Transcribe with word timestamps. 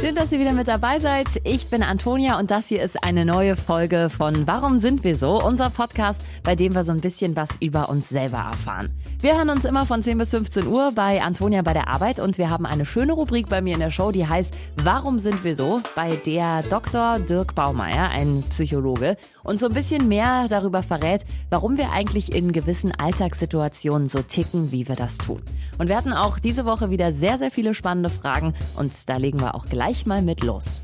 Schön, 0.00 0.14
dass 0.14 0.30
ihr 0.30 0.38
wieder 0.38 0.52
mit 0.52 0.68
dabei 0.68 1.00
seid. 1.00 1.26
Ich 1.42 1.70
bin 1.70 1.82
Antonia 1.82 2.38
und 2.38 2.52
das 2.52 2.68
hier 2.68 2.80
ist 2.82 3.02
eine 3.02 3.24
neue 3.24 3.56
Folge 3.56 4.10
von 4.10 4.46
Warum 4.46 4.78
sind 4.78 5.02
wir 5.02 5.16
so? 5.16 5.42
Unser 5.42 5.70
Podcast, 5.70 6.22
bei 6.44 6.54
dem 6.54 6.72
wir 6.76 6.84
so 6.84 6.92
ein 6.92 7.00
bisschen 7.00 7.34
was 7.34 7.56
über 7.60 7.88
uns 7.88 8.08
selber 8.08 8.38
erfahren. 8.38 8.90
Wir 9.20 9.36
hören 9.36 9.50
uns 9.50 9.64
immer 9.64 9.86
von 9.86 10.00
10 10.00 10.16
bis 10.16 10.30
15 10.30 10.68
Uhr 10.68 10.92
bei 10.94 11.20
Antonia 11.20 11.62
bei 11.62 11.72
der 11.72 11.88
Arbeit 11.88 12.20
und 12.20 12.38
wir 12.38 12.48
haben 12.48 12.64
eine 12.64 12.86
schöne 12.86 13.12
Rubrik 13.12 13.48
bei 13.48 13.60
mir 13.60 13.74
in 13.74 13.80
der 13.80 13.90
Show, 13.90 14.12
die 14.12 14.24
heißt 14.24 14.56
Warum 14.76 15.18
sind 15.18 15.42
wir 15.42 15.56
so? 15.56 15.80
Bei 15.96 16.14
der 16.14 16.62
Dr. 16.62 17.18
Dirk 17.18 17.56
Baumeier, 17.56 18.08
ein 18.10 18.44
Psychologe, 18.50 19.16
uns 19.42 19.62
so 19.62 19.66
ein 19.66 19.72
bisschen 19.72 20.06
mehr 20.06 20.46
darüber 20.48 20.84
verrät, 20.84 21.24
warum 21.50 21.76
wir 21.76 21.90
eigentlich 21.90 22.32
in 22.32 22.52
gewissen 22.52 22.92
Alltagssituationen 22.96 24.06
so 24.06 24.22
ticken, 24.22 24.70
wie 24.70 24.86
wir 24.86 24.94
das 24.94 25.18
tun. 25.18 25.42
Und 25.78 25.88
wir 25.88 25.96
hatten 25.96 26.12
auch 26.12 26.38
diese 26.38 26.64
Woche 26.66 26.88
wieder 26.90 27.12
sehr, 27.12 27.36
sehr 27.36 27.50
viele 27.50 27.74
spannende 27.74 28.10
Fragen 28.10 28.54
und 28.76 29.08
da 29.08 29.16
legen 29.16 29.40
wir 29.40 29.56
auch 29.56 29.64
gleich 29.64 29.87
mal 30.06 30.22
mit 30.22 30.44
los. 30.44 30.82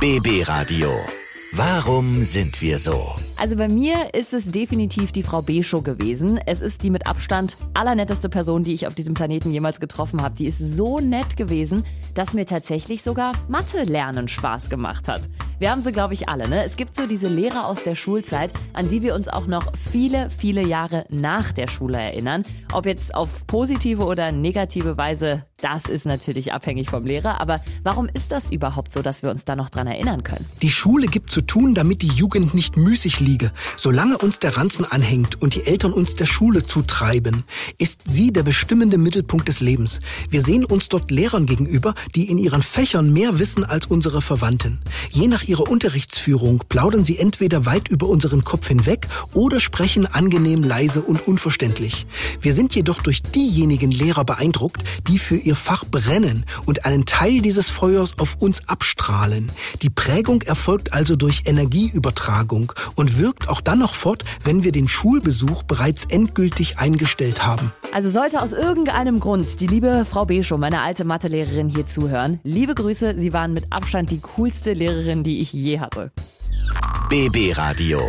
BB 0.00 0.48
Radio. 0.48 0.90
Warum 1.52 2.24
sind 2.24 2.60
wir 2.60 2.76
so? 2.76 3.14
Also 3.36 3.56
bei 3.56 3.68
mir 3.68 4.12
ist 4.12 4.34
es 4.34 4.46
definitiv 4.46 5.12
die 5.12 5.22
Frau 5.22 5.40
Beschow 5.40 5.82
gewesen. 5.82 6.38
Es 6.44 6.60
ist 6.60 6.82
die 6.82 6.90
mit 6.90 7.06
Abstand 7.06 7.56
allernetteste 7.72 8.28
Person, 8.28 8.64
die 8.64 8.74
ich 8.74 8.86
auf 8.86 8.94
diesem 8.94 9.14
Planeten 9.14 9.50
jemals 9.50 9.80
getroffen 9.80 10.20
habe. 10.20 10.34
Die 10.34 10.46
ist 10.46 10.58
so 10.58 10.98
nett 10.98 11.36
gewesen, 11.36 11.84
dass 12.14 12.34
mir 12.34 12.44
tatsächlich 12.44 13.02
sogar 13.02 13.32
Mathe 13.48 13.84
lernen 13.84 14.28
Spaß 14.28 14.68
gemacht 14.68 15.08
hat. 15.08 15.22
Wir 15.58 15.70
haben 15.70 15.82
sie, 15.82 15.92
glaube 15.92 16.14
ich, 16.14 16.28
alle. 16.28 16.48
Ne? 16.48 16.64
Es 16.64 16.76
gibt 16.76 16.94
so 16.94 17.06
diese 17.06 17.28
Lehrer 17.28 17.66
aus 17.66 17.82
der 17.82 17.94
Schulzeit, 17.94 18.52
an 18.74 18.88
die 18.88 19.02
wir 19.02 19.14
uns 19.14 19.28
auch 19.28 19.46
noch 19.46 19.72
viele, 19.76 20.28
viele 20.30 20.66
Jahre 20.66 21.06
nach 21.08 21.52
der 21.52 21.68
Schule 21.68 21.98
erinnern. 21.98 22.42
Ob 22.72 22.84
jetzt 22.84 23.14
auf 23.14 23.46
positive 23.46 24.04
oder 24.04 24.32
negative 24.32 24.96
Weise, 24.96 25.44
das 25.60 25.86
ist 25.86 26.06
natürlich 26.06 26.52
abhängig 26.52 26.90
vom 26.90 27.04
Lehrer. 27.04 27.40
Aber 27.40 27.60
warum 27.82 28.08
ist 28.12 28.30
das 28.32 28.50
überhaupt 28.50 28.92
so, 28.92 29.02
dass 29.02 29.22
wir 29.22 29.30
uns 29.30 29.44
da 29.44 29.56
noch 29.56 29.70
dran 29.70 29.86
erinnern 29.86 30.22
können? 30.22 30.44
Die 30.62 30.70
Schule 30.70 31.06
gibt 31.06 31.30
zu 31.30 31.42
tun, 31.42 31.74
damit 31.74 32.02
die 32.02 32.08
Jugend 32.08 32.54
nicht 32.54 32.76
müßig 32.76 33.20
liege. 33.20 33.50
Solange 33.76 34.18
uns 34.18 34.38
der 34.38 34.56
Ranzen 34.56 34.84
anhängt 34.84 35.42
und 35.42 35.54
die 35.54 35.66
Eltern 35.66 35.92
uns 35.92 36.14
der 36.14 36.26
Schule 36.26 36.64
zutreiben, 36.64 37.44
ist 37.78 38.02
sie 38.08 38.32
der 38.32 38.44
bestimmende 38.44 38.98
Mittelpunkt 38.98 39.48
des 39.48 39.60
Lebens. 39.60 40.00
Wir 40.30 40.42
sehen 40.42 40.64
uns 40.64 40.88
dort 40.88 41.10
Lehrern 41.10 41.46
gegenüber, 41.46 41.94
die 42.14 42.30
in 42.30 42.38
ihren 42.38 42.62
Fächern 42.62 43.12
mehr 43.12 43.38
wissen 43.38 43.64
als 43.64 43.86
unsere 43.86 44.22
Verwandten. 44.22 44.80
Je 45.10 45.26
nach 45.26 45.42
ihrer 45.42 45.68
Unterrichtsführung 45.68 46.62
plaudern 46.68 47.04
sie 47.04 47.18
entweder 47.18 47.66
weit 47.66 47.88
über 47.88 48.08
unseren 48.08 48.44
Kopf 48.44 48.68
hinweg 48.68 49.08
oder 49.34 49.58
sprechen 49.58 50.06
angenehm 50.06 50.62
leise 50.62 51.00
und 51.00 51.26
unverständlich. 51.26 52.06
Wir 52.40 52.54
sind 52.54 52.74
jedoch 52.74 53.02
durch 53.02 53.22
diejenigen 53.22 53.90
Lehrer 53.90 54.24
beeindruckt, 54.24 54.84
die 55.08 55.18
für 55.18 55.47
ihr 55.48 55.56
Fach 55.56 55.84
brennen 55.84 56.44
und 56.66 56.84
einen 56.84 57.06
Teil 57.06 57.40
dieses 57.40 57.70
Feuers 57.70 58.18
auf 58.18 58.36
uns 58.38 58.68
abstrahlen. 58.68 59.50
Die 59.82 59.88
Prägung 59.90 60.42
erfolgt 60.42 60.92
also 60.92 61.16
durch 61.16 61.42
Energieübertragung 61.46 62.72
und 62.96 63.18
wirkt 63.18 63.48
auch 63.48 63.62
dann 63.62 63.78
noch 63.78 63.94
fort, 63.94 64.24
wenn 64.44 64.62
wir 64.62 64.72
den 64.72 64.88
Schulbesuch 64.88 65.62
bereits 65.62 66.04
endgültig 66.04 66.78
eingestellt 66.78 67.46
haben. 67.46 67.72
Also 67.92 68.10
sollte 68.10 68.42
aus 68.42 68.52
irgendeinem 68.52 69.20
Grund 69.20 69.60
die 69.60 69.66
liebe 69.66 70.06
Frau 70.08 70.26
Beschow, 70.26 70.58
meine 70.58 70.82
alte 70.82 71.04
Mathelehrerin, 71.04 71.70
hier 71.70 71.86
zuhören. 71.86 72.40
Liebe 72.44 72.74
Grüße, 72.74 73.14
Sie 73.16 73.32
waren 73.32 73.54
mit 73.54 73.72
Abstand 73.72 74.10
die 74.10 74.20
coolste 74.20 74.74
Lehrerin, 74.74 75.24
die 75.24 75.40
ich 75.40 75.54
je 75.54 75.80
hatte. 75.80 76.12
BB 77.08 77.56
Radio. 77.56 78.02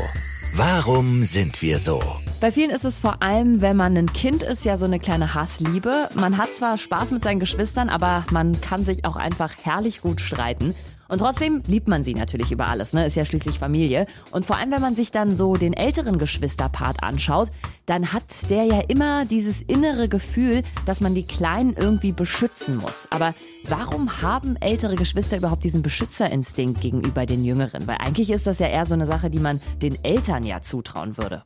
Warum 0.56 1.24
sind 1.24 1.62
wir 1.62 1.78
so? 1.80 2.02
Bei 2.42 2.54
vielen 2.54 2.70
ist 2.70 2.86
es 2.86 3.00
vor 3.00 3.22
allem, 3.22 3.60
wenn 3.60 3.76
man 3.76 3.98
ein 3.98 4.14
Kind 4.14 4.44
ist, 4.44 4.64
ja 4.64 4.78
so 4.78 4.86
eine 4.86 4.98
kleine 4.98 5.34
Hassliebe. 5.34 6.10
Man 6.14 6.38
hat 6.38 6.54
zwar 6.54 6.78
Spaß 6.78 7.12
mit 7.12 7.22
seinen 7.22 7.42
Geschwistern, 7.42 7.90
aber 7.90 8.26
man 8.32 8.60
kann 8.62 8.86
sich 8.86 9.04
auch 9.04 9.18
einfach 9.18 9.54
herrlich 9.62 10.00
gut 10.00 10.22
streiten. 10.22 10.74
Und 11.10 11.20
trotzdem 11.20 11.62
liebt 11.68 11.90
man 11.90 12.06
sie 12.06 12.14
natürlich 12.14 12.54
über 12.54 12.68
alles, 12.68 12.94
ne? 12.94 13.06
Ist 13.06 13.16
ja 13.16 13.26
schließlich 13.26 13.60
Familie. 13.60 14.06
Und 14.32 14.46
vor 14.46 14.56
allem, 14.56 14.72
wenn 14.72 14.82
man 14.82 14.96
sich 14.96 15.12
dann 15.12 15.32
so 15.32 15.56
den 15.56 15.74
älteren 15.74 16.18
Geschwisterpart 16.18 17.04
anschaut, 17.04 17.50
dann 17.88 18.14
hat 18.14 18.24
der 18.50 18.64
ja 18.64 18.80
immer 18.88 19.26
dieses 19.26 19.62
innere 19.62 20.08
Gefühl, 20.08 20.64
dass 20.86 21.02
man 21.02 21.16
die 21.16 21.28
Kleinen 21.28 21.74
irgendwie 21.74 22.14
beschützen 22.14 22.78
muss. 22.78 23.10
Aber 23.10 23.34
warum 23.68 24.22
haben 24.22 24.56
ältere 24.62 24.96
Geschwister 24.96 25.36
überhaupt 25.36 25.66
diesen 25.66 25.82
Beschützerinstinkt 25.82 26.80
gegenüber 26.80 27.26
den 27.26 27.44
Jüngeren? 27.44 27.86
Weil 27.86 27.98
eigentlich 27.98 28.30
ist 28.30 28.48
das 28.48 28.60
ja 28.60 28.68
eher 28.68 28.86
so 28.86 28.94
eine 28.94 29.08
Sache, 29.08 29.30
die 29.30 29.40
man 29.40 29.60
den 29.82 30.02
Eltern 30.06 30.44
ja 30.44 30.62
zutrauen 30.62 31.18
würde. 31.18 31.44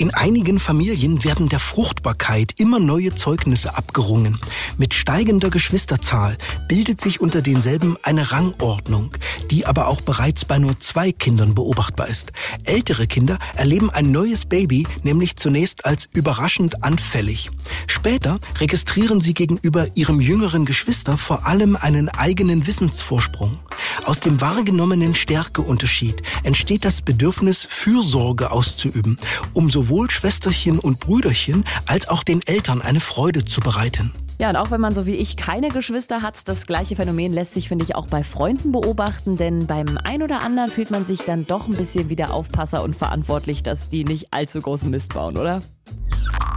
In 0.00 0.14
einigen 0.14 0.60
Familien 0.60 1.24
werden 1.24 1.48
der 1.48 1.58
Fruchtbarkeit 1.58 2.54
immer 2.56 2.78
neue 2.78 3.16
Zeugnisse 3.16 3.76
abgerungen. 3.76 4.38
Mit 4.76 4.94
steigender 4.94 5.50
Geschwisterzahl 5.50 6.38
bildet 6.68 7.00
sich 7.00 7.20
unter 7.20 7.42
denselben 7.42 7.96
eine 8.04 8.30
Rangordnung, 8.30 9.10
die 9.50 9.66
aber 9.66 9.88
auch 9.88 10.00
bereits 10.00 10.44
bei 10.44 10.58
nur 10.58 10.78
zwei 10.78 11.10
Kindern 11.10 11.56
beobachtbar 11.56 12.06
ist. 12.06 12.30
Ältere 12.62 13.08
Kinder 13.08 13.40
erleben 13.56 13.90
ein 13.90 14.12
neues 14.12 14.44
Baby 14.44 14.86
nämlich 15.02 15.34
zunächst 15.34 15.84
als 15.84 16.08
überraschend 16.14 16.84
anfällig. 16.84 17.50
Später 17.88 18.38
registrieren 18.60 19.20
sie 19.20 19.34
gegenüber 19.34 19.88
ihrem 19.96 20.20
jüngeren 20.20 20.64
Geschwister 20.64 21.18
vor 21.18 21.44
allem 21.44 21.74
einen 21.74 22.08
eigenen 22.08 22.68
Wissensvorsprung. 22.68 23.58
Aus 24.04 24.20
dem 24.20 24.40
wahrgenommenen 24.40 25.14
Stärkeunterschied 25.14 26.22
entsteht 26.42 26.84
das 26.84 27.02
Bedürfnis, 27.02 27.66
Fürsorge 27.68 28.50
auszuüben, 28.50 29.18
um 29.54 29.70
sowohl 29.88 30.10
Schwesterchen 30.10 30.78
und 30.78 31.00
Brüderchen 31.00 31.64
als 31.86 32.08
auch 32.08 32.22
den 32.22 32.40
Eltern 32.46 32.82
eine 32.82 33.00
Freude 33.00 33.44
zu 33.44 33.60
bereiten. 33.60 34.12
Ja, 34.38 34.50
und 34.50 34.56
auch 34.56 34.70
wenn 34.70 34.80
man 34.80 34.94
so 34.94 35.06
wie 35.06 35.14
ich 35.14 35.36
keine 35.36 35.68
Geschwister 35.68 36.20
hat, 36.20 36.46
das 36.46 36.66
gleiche 36.66 36.94
Phänomen 36.94 37.32
lässt 37.32 37.54
sich, 37.54 37.68
finde 37.68 37.86
ich, 37.86 37.96
auch 37.96 38.06
bei 38.06 38.22
Freunden 38.22 38.70
beobachten, 38.70 39.36
denn 39.36 39.66
beim 39.66 39.98
ein 40.04 40.22
oder 40.22 40.42
anderen 40.42 40.70
fühlt 40.70 40.90
man 40.90 41.06
sich 41.06 41.20
dann 41.20 41.46
doch 41.46 41.66
ein 41.66 41.76
bisschen 41.76 42.10
wie 42.10 42.16
der 42.16 42.34
Aufpasser 42.34 42.84
und 42.84 42.94
verantwortlich, 42.94 43.62
dass 43.62 43.88
die 43.88 44.04
nicht 44.04 44.32
allzu 44.32 44.60
großen 44.60 44.90
Mist 44.90 45.14
bauen, 45.14 45.38
oder? 45.38 45.62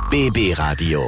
BB 0.10 0.60
Radio. 0.60 1.02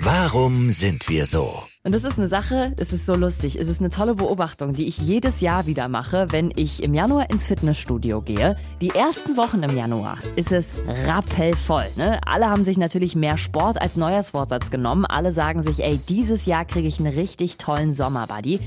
Warum 0.00 0.70
sind 0.70 1.08
wir 1.08 1.26
so? 1.26 1.67
Und 1.88 1.94
das 1.94 2.04
ist 2.04 2.18
eine 2.18 2.28
Sache, 2.28 2.74
es 2.76 2.92
ist 2.92 3.06
so 3.06 3.14
lustig. 3.14 3.56
Es 3.58 3.66
ist 3.66 3.80
eine 3.80 3.88
tolle 3.88 4.14
Beobachtung, 4.14 4.74
die 4.74 4.86
ich 4.86 4.98
jedes 4.98 5.40
Jahr 5.40 5.64
wieder 5.64 5.88
mache, 5.88 6.26
wenn 6.28 6.52
ich 6.54 6.82
im 6.82 6.92
Januar 6.92 7.30
ins 7.30 7.46
Fitnessstudio 7.46 8.20
gehe. 8.20 8.58
Die 8.82 8.90
ersten 8.90 9.38
Wochen 9.38 9.62
im 9.62 9.74
Januar 9.74 10.18
ist 10.36 10.52
es 10.52 10.74
rappelvoll. 11.06 11.86
Ne? 11.96 12.20
Alle 12.26 12.50
haben 12.50 12.66
sich 12.66 12.76
natürlich 12.76 13.16
mehr 13.16 13.38
Sport 13.38 13.80
als 13.80 13.96
Neujahrsvorsatz 13.96 14.70
genommen. 14.70 15.06
Alle 15.06 15.32
sagen 15.32 15.62
sich, 15.62 15.82
ey, 15.82 15.98
dieses 16.10 16.44
Jahr 16.44 16.66
kriege 16.66 16.86
ich 16.86 17.00
einen 17.00 17.14
richtig 17.14 17.56
tollen 17.56 17.90
Sommerbuddy. 17.90 18.60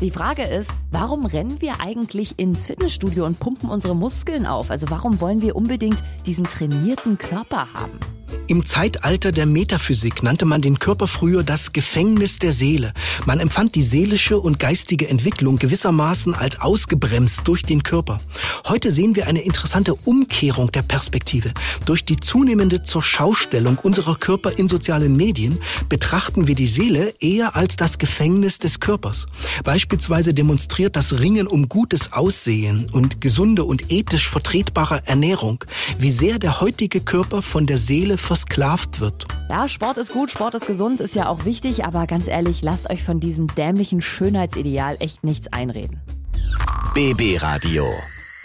Die 0.00 0.10
Frage 0.10 0.42
ist, 0.42 0.72
warum 0.90 1.26
rennen 1.26 1.60
wir 1.60 1.80
eigentlich 1.80 2.40
ins 2.40 2.66
Fitnessstudio 2.66 3.24
und 3.24 3.38
pumpen 3.38 3.70
unsere 3.70 3.94
Muskeln 3.94 4.46
auf? 4.46 4.72
Also 4.72 4.90
warum 4.90 5.20
wollen 5.20 5.42
wir 5.42 5.54
unbedingt 5.54 6.02
diesen 6.26 6.42
trainierten 6.42 7.18
Körper 7.18 7.68
haben? 7.72 8.00
Im 8.46 8.66
Zeitalter 8.66 9.32
der 9.32 9.46
Metaphysik 9.46 10.22
nannte 10.22 10.44
man 10.44 10.60
den 10.60 10.78
Körper 10.78 11.08
früher 11.08 11.42
das 11.42 11.72
Gefängnis 11.72 12.38
der 12.38 12.52
Seele. 12.52 12.92
Man 13.24 13.40
empfand 13.40 13.74
die 13.74 13.82
seelische 13.82 14.38
und 14.38 14.58
geistige 14.58 15.08
Entwicklung 15.08 15.56
gewissermaßen 15.56 16.34
als 16.34 16.60
ausgebremst 16.60 17.42
durch 17.44 17.62
den 17.62 17.82
Körper. 17.82 18.18
Heute 18.68 18.90
sehen 18.90 19.16
wir 19.16 19.26
eine 19.28 19.40
interessante 19.40 19.94
Umkehrung 19.94 20.70
der 20.72 20.82
Perspektive. 20.82 21.52
Durch 21.86 22.04
die 22.04 22.18
zunehmende 22.18 22.82
Zurschaustellung 22.82 23.78
unserer 23.78 24.16
Körper 24.16 24.58
in 24.58 24.68
sozialen 24.68 25.16
Medien 25.16 25.58
betrachten 25.88 26.46
wir 26.46 26.54
die 26.54 26.66
Seele 26.66 27.14
eher 27.20 27.56
als 27.56 27.76
das 27.76 27.98
Gefängnis 27.98 28.58
des 28.58 28.80
Körpers. 28.80 29.26
Beispielsweise 29.64 30.34
demonstriert 30.34 30.96
das 30.96 31.18
Ringen 31.20 31.46
um 31.46 31.68
gutes 31.68 32.12
Aussehen 32.12 32.90
und 32.92 33.20
gesunde 33.20 33.64
und 33.64 33.90
ethisch 33.90 34.28
vertretbare 34.28 35.02
Ernährung, 35.06 35.64
wie 35.98 36.10
sehr 36.10 36.38
der 36.38 36.60
heutige 36.60 37.00
Körper 37.00 37.40
von 37.40 37.66
der 37.66 37.78
Seele 37.78 38.18
versklavt 38.24 39.00
wird. 39.00 39.26
Ja, 39.48 39.68
Sport 39.68 39.98
ist 39.98 40.12
gut, 40.12 40.30
Sport 40.30 40.54
ist 40.54 40.66
gesund, 40.66 41.00
ist 41.00 41.14
ja 41.14 41.28
auch 41.28 41.44
wichtig, 41.44 41.84
aber 41.84 42.06
ganz 42.06 42.26
ehrlich, 42.26 42.62
lasst 42.62 42.90
euch 42.90 43.04
von 43.04 43.20
diesem 43.20 43.46
dämlichen 43.46 44.00
Schönheitsideal 44.00 44.96
echt 45.00 45.24
nichts 45.24 45.52
einreden. 45.52 46.00
BB 46.94 47.42
Radio. 47.42 47.86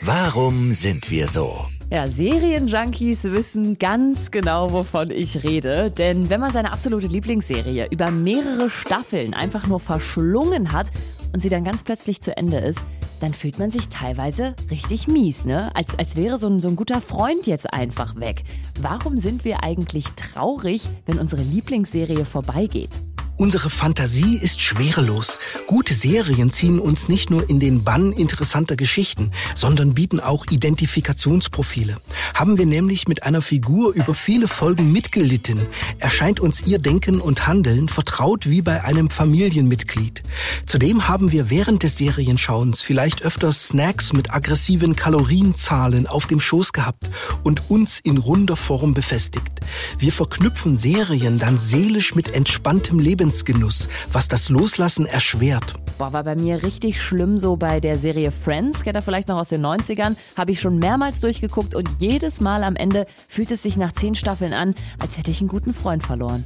Warum 0.02 0.74
sind 0.74 1.10
wir 1.10 1.28
so? 1.28 1.66
Ja, 1.92 2.06
Serienjunkies 2.06 3.24
wissen 3.24 3.80
ganz 3.80 4.30
genau, 4.30 4.72
wovon 4.72 5.10
ich 5.10 5.44
rede. 5.44 5.90
Denn 5.90 6.30
wenn 6.30 6.40
man 6.40 6.54
seine 6.54 6.72
absolute 6.72 7.08
Lieblingsserie 7.08 7.88
über 7.90 8.12
mehrere 8.12 8.70
Staffeln 8.70 9.34
einfach 9.34 9.66
nur 9.66 9.80
verschlungen 9.80 10.72
hat 10.72 10.92
und 11.34 11.40
sie 11.40 11.50
dann 11.50 11.64
ganz 11.64 11.84
plötzlich 11.84 12.22
zu 12.22 12.36
Ende 12.36 12.58
ist, 12.58 12.80
dann 13.20 13.34
fühlt 13.34 13.60
man 13.60 13.72
sich 13.72 13.90
teilweise 13.90 14.56
richtig 14.72 15.08
mies, 15.08 15.46
ne? 15.46 15.76
Als, 15.76 15.98
als 15.98 16.16
wäre 16.16 16.38
so 16.38 16.48
ein, 16.48 16.60
so 16.60 16.70
ein 16.70 16.76
guter 16.76 17.02
Freund 17.02 17.48
jetzt 17.48 17.74
einfach 17.74 18.16
weg. 18.16 18.44
Warum 18.82 19.18
sind 19.18 19.44
wir 19.46 19.64
eigentlich 19.64 20.06
traurig, 20.16 20.88
wenn 21.06 21.20
unsere 21.20 21.42
Lieblingsserie 21.42 22.26
vorbeigeht? 22.26 22.92
Unsere 23.40 23.70
Fantasie 23.70 24.38
ist 24.38 24.60
schwerelos. 24.60 25.40
Gute 25.66 25.94
Serien 25.94 26.52
ziehen 26.52 26.78
uns 26.78 27.08
nicht 27.08 27.30
nur 27.30 27.50
in 27.50 27.62
den 27.62 27.86
Bann 27.86 28.12
interessanter 28.12 28.76
Geschichten, 28.76 29.32
sondern 29.56 29.94
bieten 29.94 30.20
auch 30.20 30.48
Identifikationsprofile. 30.48 31.96
Haben 32.34 32.58
wir 32.58 32.66
nämlich 32.66 33.08
mit 33.08 33.24
einer 33.24 33.42
Figur 33.42 33.94
über 33.94 34.14
viele 34.14 34.50
Folgen 34.50 34.92
mitgelitten, 34.92 35.62
erscheint 36.00 36.42
uns 36.42 36.68
ihr 36.68 36.80
Denken 36.80 37.22
und 37.22 37.48
Handeln 37.48 37.88
vertraut 37.88 38.50
wie 38.50 38.62
bei 38.62 38.84
einem 38.84 39.10
Familienmitglied. 39.10 40.22
Zudem 40.66 41.08
haben 41.08 41.32
wir 41.32 41.50
während 41.50 41.84
des 41.84 41.96
Serienschauens 41.98 42.82
vielleicht 42.82 43.22
öfter 43.22 43.54
Snacks 43.54 44.12
mit 44.12 44.34
aggressiven 44.34 44.98
Kalorienzahlen 44.98 46.08
auf 46.08 46.28
dem 46.28 46.42
Schoß 46.42 46.74
gehabt 46.74 47.10
und 47.46 47.70
uns 47.70 48.02
in 48.04 48.18
runder 48.18 48.58
Form 48.58 48.94
befestigt. 48.94 49.62
Wir 49.98 50.12
verknüpfen 50.12 50.78
Serien 50.78 51.40
dann 51.40 51.58
seelisch 51.58 52.16
mit 52.16 52.32
entspanntem 52.32 53.00
Lebensgenuss, 53.30 53.90
was 54.12 54.28
das 54.28 54.50
Loslassen 54.50 55.06
erschwert. 55.06 55.76
Boah, 56.00 56.14
war 56.14 56.24
bei 56.24 56.36
mir 56.36 56.64
richtig 56.64 57.00
schlimm 57.00 57.38
so 57.38 57.58
bei 57.58 57.80
der 57.80 57.96
Serie 57.96 58.32
Friends, 58.32 58.84
kennt 58.84 58.98
ihr 58.98 59.04
vielleicht 59.04 59.28
noch 59.28 59.38
aus 59.38 59.50
den 59.50 59.64
90ern, 59.64 60.16
habe 60.36 60.52
ich 60.52 60.60
schon 60.60 60.80
mehrmals 60.80 61.22
durchgeguckt 61.22 61.76
und 61.76 61.88
jedes 62.00 62.42
Mal 62.42 62.64
am 62.64 62.76
Ende 62.76 63.06
fühlt 63.28 63.52
es 63.52 63.62
sich 63.62 63.78
nach 63.78 63.92
zehn 63.92 64.16
Staffeln 64.16 64.54
an, 64.54 64.74
als 64.98 65.20
hätte 65.20 65.30
ich 65.30 65.42
einen 65.42 65.48
guten 65.48 65.76
Freund 65.76 66.04
verloren. 66.04 66.44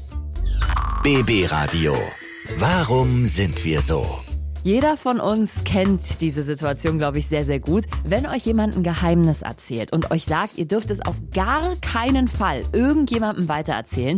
BB 1.04 1.50
Radio. 1.50 1.96
Warum 2.58 3.28
sind 3.28 3.64
wir 3.64 3.80
so? 3.80 4.06
Jeder 4.66 4.98
von 4.98 5.22
uns 5.22 5.64
kennt 5.64 6.20
diese 6.20 6.44
Situation, 6.44 6.98
glaube 6.98 7.20
ich, 7.20 7.28
sehr, 7.28 7.46
sehr 7.46 7.60
gut. 7.60 7.86
Wenn 8.06 8.26
euch 8.26 8.46
jemand 8.46 8.76
ein 8.76 8.84
Geheimnis 8.84 9.42
erzählt 9.42 9.94
und 9.94 10.12
euch 10.12 10.26
sagt, 10.26 10.58
ihr 10.58 10.68
dürft 10.68 10.92
es 10.92 11.00
auf 11.00 11.16
gar 11.34 11.76
keinen 11.78 12.28
Fall 12.28 12.64
irgendjemandem 12.74 13.48
weitererzählen, 13.48 14.18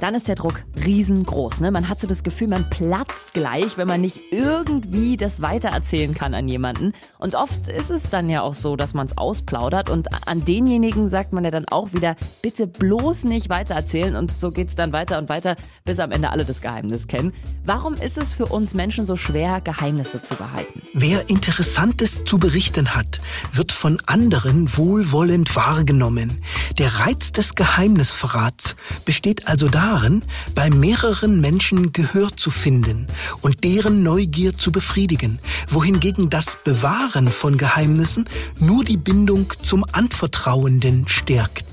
dann 0.00 0.14
ist 0.14 0.28
der 0.28 0.34
Druck 0.34 0.64
riesengroß. 0.84 1.60
Ne? 1.60 1.70
Man 1.70 1.88
hat 1.88 2.00
so 2.00 2.06
das 2.06 2.22
Gefühl, 2.22 2.48
man 2.48 2.68
platzt 2.70 3.34
gleich, 3.34 3.76
wenn 3.76 3.88
man 3.88 4.00
nicht 4.00 4.20
irgendwie 4.30 5.16
das 5.16 5.42
weitererzählen 5.42 6.14
kann 6.14 6.34
an 6.34 6.48
jemanden. 6.48 6.92
Und 7.18 7.34
oft 7.34 7.68
ist 7.68 7.90
es 7.90 8.10
dann 8.10 8.30
ja 8.30 8.42
auch 8.42 8.54
so, 8.54 8.76
dass 8.76 8.94
man 8.94 9.06
es 9.06 9.18
ausplaudert 9.18 9.90
und 9.90 10.08
an 10.26 10.44
denjenigen 10.44 11.08
sagt 11.08 11.32
man 11.32 11.44
ja 11.44 11.50
dann 11.50 11.66
auch 11.66 11.92
wieder, 11.92 12.16
bitte 12.42 12.66
bloß 12.66 13.24
nicht 13.24 13.48
weitererzählen 13.48 14.16
und 14.16 14.32
so 14.38 14.52
geht 14.52 14.68
es 14.68 14.76
dann 14.76 14.92
weiter 14.92 15.18
und 15.18 15.28
weiter, 15.28 15.56
bis 15.84 15.98
am 15.98 16.12
Ende 16.12 16.30
alle 16.30 16.44
das 16.44 16.60
Geheimnis 16.60 17.06
kennen. 17.06 17.32
Warum 17.64 17.94
ist 17.94 18.18
es 18.18 18.32
für 18.32 18.46
uns 18.46 18.74
Menschen 18.74 19.04
so 19.04 19.16
schwer, 19.16 19.60
Geheimnisse 19.60 20.22
zu 20.22 20.34
behalten? 20.36 20.82
Wer 20.94 21.28
Interessantes 21.28 22.24
zu 22.24 22.38
berichten 22.38 22.94
hat, 22.94 23.20
wird 23.52 23.72
von 23.72 23.98
anderen 24.06 24.76
wohlwollend 24.76 25.54
wahrgenommen. 25.56 26.42
Der 26.78 27.00
Reiz 27.00 27.32
des 27.32 27.56
Geheimnisverrats 27.56 28.76
besteht 29.04 29.48
also 29.48 29.68
darin, 29.68 30.22
bei 30.54 30.70
mehreren 30.70 31.40
Menschen 31.40 31.92
Gehör 31.92 32.28
zu 32.36 32.52
finden 32.52 33.08
und 33.40 33.64
deren 33.64 34.04
Neugier 34.04 34.56
zu 34.56 34.70
befriedigen, 34.70 35.40
wohingegen 35.68 36.30
das 36.30 36.56
Bewahren 36.62 37.32
von 37.32 37.58
Geheimnissen 37.58 38.28
nur 38.58 38.84
die 38.84 38.96
Bindung 38.96 39.52
zum 39.60 39.84
Anvertrauenden 39.90 41.08
stärkt. 41.08 41.67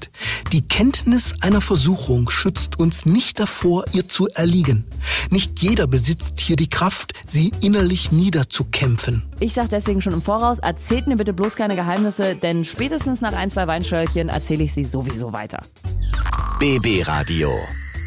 Die 0.52 0.62
Kenntnis 0.62 1.36
einer 1.42 1.62
Versuchung 1.62 2.30
schützt 2.30 2.80
uns 2.80 3.06
nicht 3.06 3.40
davor, 3.40 3.86
ihr 3.94 4.08
zu 4.08 4.28
erliegen. 4.28 4.86
Nicht 5.30 5.62
jeder 5.62 5.88
besitzt 5.88 6.40
hier 6.40 6.56
die 6.56 6.70
Kraft, 6.70 7.14
sie 7.28 7.52
innerlich 7.62 8.12
niederzukämpfen. 8.12 9.24
Ich 9.40 9.54
sag 9.54 9.70
deswegen 9.70 10.02
schon 10.02 10.14
im 10.14 10.22
Voraus, 10.22 10.60
erzählt 10.60 11.08
mir 11.08 11.16
bitte 11.16 11.34
bloß 11.34 11.56
keine 11.56 11.76
Geheimnisse, 11.76 12.36
denn 12.36 12.66
spätestens 12.66 13.22
nach 13.22 13.34
ein, 13.34 13.50
zwei 13.50 13.68
Weinschöllchen 13.68 14.30
erzähle 14.30 14.64
ich 14.64 14.74
sie 14.74 14.86
sowieso 14.86 15.34
weiter. 15.34 15.62
BB 16.60 17.08
Radio. 17.08 17.52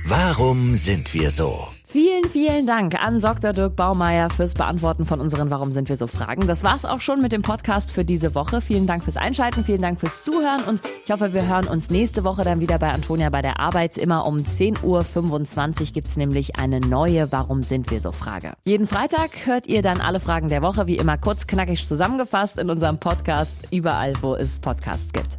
Warum 0.06 0.74
sind 0.76 1.12
wir 1.12 1.30
so? 1.30 1.68
Vielen, 1.90 2.24
vielen 2.24 2.66
Dank 2.66 3.02
an 3.02 3.18
Dr. 3.18 3.54
Dirk 3.54 3.74
Baumeier 3.74 4.28
fürs 4.28 4.52
Beantworten 4.52 5.06
von 5.06 5.22
unseren 5.22 5.48
Warum 5.48 5.72
sind 5.72 5.88
wir 5.88 5.96
so 5.96 6.06
Fragen. 6.06 6.46
Das 6.46 6.62
war's 6.62 6.84
auch 6.84 7.00
schon 7.00 7.22
mit 7.22 7.32
dem 7.32 7.40
Podcast 7.40 7.90
für 7.90 8.04
diese 8.04 8.34
Woche. 8.34 8.60
Vielen 8.60 8.86
Dank 8.86 9.04
fürs 9.04 9.16
Einschalten, 9.16 9.64
vielen 9.64 9.80
Dank 9.80 9.98
fürs 9.98 10.22
Zuhören 10.22 10.62
und 10.64 10.82
ich 11.02 11.10
hoffe, 11.10 11.32
wir 11.32 11.48
hören 11.48 11.66
uns 11.66 11.88
nächste 11.88 12.24
Woche 12.24 12.42
dann 12.42 12.60
wieder 12.60 12.78
bei 12.78 12.92
Antonia 12.92 13.30
bei 13.30 13.40
der 13.40 13.58
Arbeit. 13.58 13.96
Immer 13.96 14.26
um 14.26 14.36
10.25 14.36 15.80
Uhr 15.80 15.86
gibt's 15.94 16.16
nämlich 16.18 16.56
eine 16.56 16.80
neue 16.80 17.32
Warum 17.32 17.62
sind 17.62 17.90
wir 17.90 18.00
so 18.00 18.12
Frage. 18.12 18.52
Jeden 18.66 18.86
Freitag 18.86 19.46
hört 19.46 19.66
ihr 19.66 19.80
dann 19.80 20.02
alle 20.02 20.20
Fragen 20.20 20.50
der 20.50 20.62
Woche, 20.62 20.86
wie 20.86 20.98
immer 20.98 21.16
kurz 21.16 21.46
knackig 21.46 21.88
zusammengefasst 21.88 22.58
in 22.58 22.68
unserem 22.68 22.98
Podcast, 22.98 23.72
überall 23.72 24.12
wo 24.20 24.34
es 24.34 24.60
Podcasts 24.60 25.10
gibt. 25.14 25.38